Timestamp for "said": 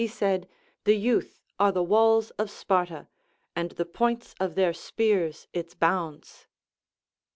0.07-0.49